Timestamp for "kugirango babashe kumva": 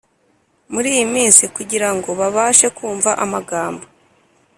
1.55-3.11